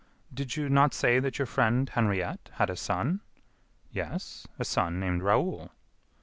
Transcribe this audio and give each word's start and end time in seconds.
"Did 0.33 0.55
you 0.57 0.67
not 0.67 0.95
say 0.95 1.19
that 1.19 1.37
your 1.37 1.45
friend 1.45 1.87
Henriette 1.87 2.49
had 2.53 2.71
a 2.71 2.75
son?" 2.75 3.21
"Yes; 3.91 4.47
a 4.57 4.65
son 4.65 4.99
named 4.99 5.21
Raoul." 5.21 5.69